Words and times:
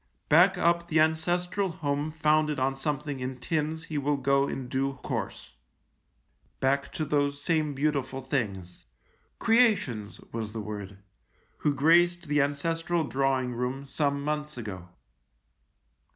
Back 0.29 0.57
up 0.57 0.87
the 0.87 0.99
ancestral 0.99 1.69
home 1.69 2.09
founded 2.11 2.57
on 2.57 2.75
some 2.75 2.95
56 2.97 3.05
THE 3.05 3.13
LIEUTENANT 3.13 3.43
thing 3.45 3.59
in 3.59 3.65
tins 3.69 3.83
he 3.83 3.97
will 3.99 4.17
go 4.17 4.47
in 4.47 4.67
due 4.67 4.93
course; 5.03 5.57
back 6.59 6.91
to 6.93 7.05
those 7.05 7.39
same 7.39 7.75
beautiful 7.75 8.19
things— 8.19 8.87
creations 9.37 10.19
was 10.33 10.53
the 10.53 10.59
word— 10.59 10.97
who 11.59 11.75
graced 11.75 12.23
the 12.23 12.41
ancestral 12.41 13.03
drawing 13.03 13.53
room 13.53 13.85
some 13.85 14.23
months 14.23 14.57
ago. 14.57 14.89